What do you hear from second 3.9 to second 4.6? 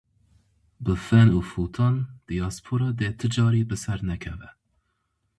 nekeve.